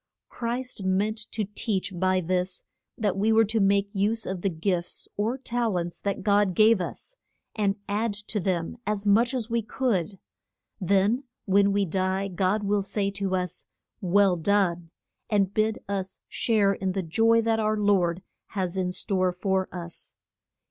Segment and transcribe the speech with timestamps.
[0.29, 2.65] Christ meant to teach by this
[2.97, 6.81] that we were to make use of the gifts or tal ents that God gave
[6.81, 7.17] us,
[7.55, 10.17] and add to them as much as we could.
[10.79, 13.67] Then when we die God will say to us,
[14.01, 14.89] Well done,
[15.29, 18.23] and bid us share in the joy that our lord
[18.57, 20.15] has in store for us.